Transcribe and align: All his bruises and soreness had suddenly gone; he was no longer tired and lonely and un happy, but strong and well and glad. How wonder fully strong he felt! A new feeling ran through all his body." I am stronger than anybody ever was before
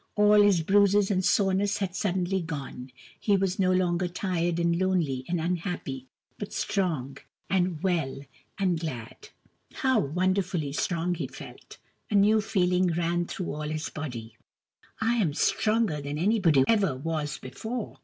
All 0.15 0.41
his 0.41 0.61
bruises 0.63 1.11
and 1.11 1.23
soreness 1.23 1.77
had 1.77 1.95
suddenly 1.95 2.41
gone; 2.41 2.89
he 3.19 3.37
was 3.37 3.59
no 3.59 3.71
longer 3.71 4.07
tired 4.07 4.57
and 4.57 4.79
lonely 4.79 5.23
and 5.27 5.39
un 5.39 5.57
happy, 5.57 6.07
but 6.39 6.51
strong 6.51 7.19
and 7.51 7.83
well 7.83 8.21
and 8.57 8.79
glad. 8.79 9.29
How 9.73 9.99
wonder 9.99 10.41
fully 10.41 10.73
strong 10.73 11.13
he 11.13 11.27
felt! 11.27 11.77
A 12.09 12.15
new 12.15 12.41
feeling 12.41 12.87
ran 12.87 13.27
through 13.27 13.53
all 13.53 13.61
his 13.69 13.89
body." 13.91 14.35
I 14.99 15.17
am 15.17 15.35
stronger 15.35 16.01
than 16.01 16.17
anybody 16.17 16.63
ever 16.67 16.95
was 16.95 17.37
before 17.37 17.99